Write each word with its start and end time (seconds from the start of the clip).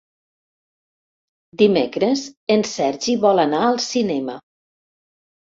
Dimecres 1.63 2.23
en 2.57 2.65
Sergi 2.71 3.15
vol 3.27 3.45
anar 3.45 3.61
al 3.69 3.79
cinema. 3.91 4.41